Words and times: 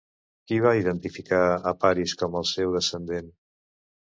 Qui 0.51 0.55
va 0.63 0.71
identificar 0.77 1.41
a 1.73 1.75
Paris 1.85 2.17
com 2.23 2.39
el 2.41 2.51
seu 2.53 2.75
descendent? 2.79 3.33